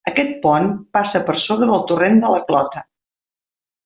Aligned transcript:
Aquest 0.09 0.29
pont 0.45 0.63
passa 0.97 1.21
per 1.27 1.35
sobre 1.43 1.67
del 1.73 1.85
torrent 1.91 2.17
de 2.23 2.31
la 2.37 2.41
Clota. 2.51 2.83